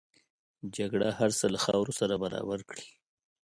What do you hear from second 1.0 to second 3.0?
هر څه له خاورو سره برابر کړي